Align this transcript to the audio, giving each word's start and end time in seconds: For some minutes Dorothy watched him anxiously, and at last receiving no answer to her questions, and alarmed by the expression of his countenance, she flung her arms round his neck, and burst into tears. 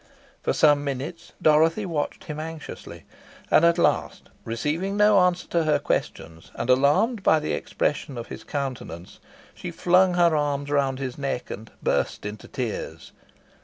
For 0.41 0.51
some 0.51 0.83
minutes 0.83 1.33
Dorothy 1.43 1.85
watched 1.85 2.23
him 2.23 2.39
anxiously, 2.39 3.03
and 3.51 3.63
at 3.63 3.77
last 3.77 4.29
receiving 4.45 4.97
no 4.97 5.19
answer 5.19 5.45
to 5.49 5.65
her 5.65 5.77
questions, 5.77 6.49
and 6.55 6.71
alarmed 6.71 7.21
by 7.21 7.39
the 7.39 7.53
expression 7.53 8.17
of 8.17 8.25
his 8.25 8.43
countenance, 8.43 9.19
she 9.53 9.69
flung 9.69 10.15
her 10.15 10.35
arms 10.35 10.71
round 10.71 10.97
his 10.97 11.19
neck, 11.19 11.51
and 11.51 11.69
burst 11.83 12.25
into 12.25 12.47
tears. 12.47 13.11